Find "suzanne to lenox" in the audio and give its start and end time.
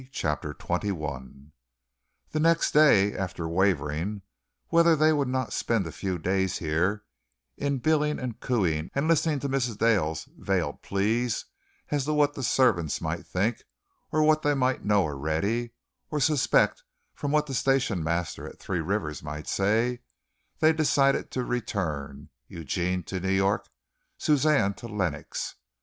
24.17-25.57